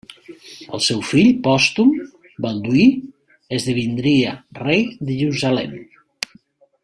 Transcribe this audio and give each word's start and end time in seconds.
El 0.75 0.81
seu 0.85 1.01
fill 1.09 1.27
pòstum 1.47 1.91
Balduí 2.45 2.87
esdevindria 3.59 4.33
rei 4.63 4.83
de 5.11 5.21
Jerusalem. 5.23 5.77